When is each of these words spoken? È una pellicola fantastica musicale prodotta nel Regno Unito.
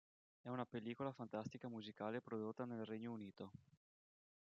È 0.41 0.49
una 0.49 0.65
pellicola 0.65 1.11
fantastica 1.11 1.67
musicale 1.69 2.21
prodotta 2.21 2.65
nel 2.65 2.85
Regno 2.87 3.11
Unito. 3.11 3.51